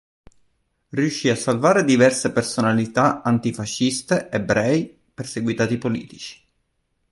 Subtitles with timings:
[0.89, 6.41] Riuscì a salvare diverse personalità antifasciste, ebrei, perseguitati politici.